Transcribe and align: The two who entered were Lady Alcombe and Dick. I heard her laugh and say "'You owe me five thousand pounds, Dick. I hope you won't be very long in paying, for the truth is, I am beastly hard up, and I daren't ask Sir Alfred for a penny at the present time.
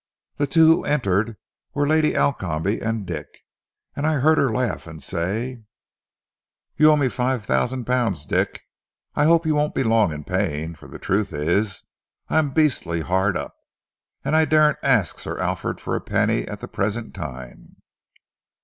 The 0.37 0.47
two 0.47 0.65
who 0.65 0.83
entered 0.83 1.37
were 1.75 1.85
Lady 1.85 2.15
Alcombe 2.17 2.79
and 2.81 3.05
Dick. 3.05 3.41
I 3.95 4.13
heard 4.15 4.39
her 4.39 4.49
laugh 4.51 4.87
and 4.87 4.97
say 5.03 5.61
"'You 6.75 6.89
owe 6.89 6.95
me 6.95 7.07
five 7.07 7.45
thousand 7.45 7.85
pounds, 7.85 8.25
Dick. 8.25 8.63
I 9.13 9.25
hope 9.25 9.45
you 9.45 9.53
won't 9.53 9.75
be 9.75 9.83
very 9.83 9.91
long 9.91 10.11
in 10.11 10.23
paying, 10.23 10.73
for 10.73 10.87
the 10.87 10.97
truth 10.97 11.31
is, 11.33 11.83
I 12.29 12.39
am 12.39 12.49
beastly 12.49 13.01
hard 13.01 13.37
up, 13.37 13.55
and 14.25 14.35
I 14.35 14.45
daren't 14.45 14.79
ask 14.81 15.19
Sir 15.19 15.37
Alfred 15.37 15.79
for 15.79 15.95
a 15.95 16.01
penny 16.01 16.47
at 16.47 16.61
the 16.61 16.67
present 16.67 17.13
time. 17.13 17.75